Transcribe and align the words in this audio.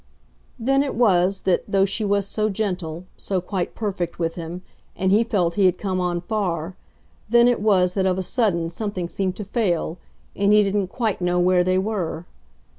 Then 0.57 0.81
it 0.81 0.95
was 0.95 1.41
that, 1.41 1.63
though 1.67 1.85
she 1.85 2.03
was 2.03 2.25
so 2.27 2.49
gentle, 2.49 3.05
so 3.17 3.39
quite 3.39 3.75
perfect 3.75 4.17
with 4.17 4.33
him, 4.33 4.63
and 4.95 5.11
he 5.11 5.23
felt 5.23 5.53
he 5.53 5.67
had 5.67 5.77
come 5.77 5.99
on 5.99 6.21
far 6.21 6.75
then 7.29 7.47
it 7.47 7.61
was 7.61 7.93
that 7.93 8.07
of 8.07 8.17
a 8.17 8.23
sudden 8.23 8.71
something 8.71 9.07
seemed 9.07 9.35
to 9.35 9.45
fail 9.45 9.99
and 10.35 10.51
he 10.51 10.63
didn't 10.63 10.87
quite 10.87 11.21
know 11.21 11.39
where 11.39 11.63
they 11.63 11.77
were. 11.77 12.25